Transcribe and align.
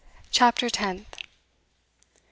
CHAPTER 0.31 0.67
TENTH. 0.71 1.15